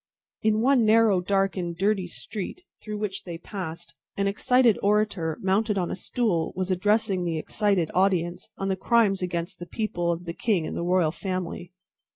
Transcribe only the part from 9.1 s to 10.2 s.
against the people,